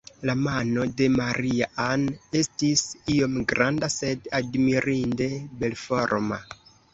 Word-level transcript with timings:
La 0.27 0.33
mano 0.43 0.85
de 1.01 1.09
Maria-Ann 1.17 2.07
estis 2.39 2.83
iom 3.17 3.35
granda, 3.53 3.91
sed 3.97 4.31
admirinde 4.41 5.29
belforma. 5.61 6.43